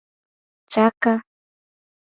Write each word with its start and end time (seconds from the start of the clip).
Caka. 0.73 1.13